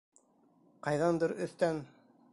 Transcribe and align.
Ҡайҙандыр 0.87 1.37
өҫтән: 1.47 1.85